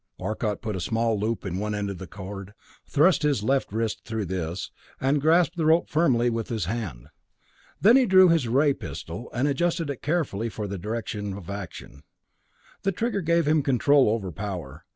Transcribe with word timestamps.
Arcot 0.19 0.63
put 0.63 0.75
a 0.75 0.79
small 0.81 1.19
loop 1.19 1.45
in 1.45 1.59
one 1.59 1.75
end 1.75 1.87
of 1.91 2.01
a 2.01 2.07
cord, 2.07 2.55
thrust 2.87 3.21
his 3.21 3.43
left 3.43 3.71
wrist 3.71 4.03
through 4.03 4.25
this, 4.25 4.71
and 4.99 5.21
grasped 5.21 5.57
the 5.57 5.67
rope 5.67 5.87
firmly 5.91 6.27
with 6.27 6.49
his 6.49 6.65
hand. 6.65 7.09
Then 7.79 7.95
he 7.97 8.07
drew 8.07 8.27
his 8.29 8.47
ray 8.47 8.73
pistol, 8.73 9.29
and 9.31 9.47
adjusted 9.47 9.91
it 9.91 10.01
carefully 10.01 10.49
for 10.49 10.65
direction 10.67 11.33
of 11.35 11.51
action. 11.51 12.01
The 12.81 12.91
trigger 12.91 13.21
gave 13.21 13.47
him 13.47 13.61
control 13.61 14.09
over 14.09 14.31
power. 14.31 14.85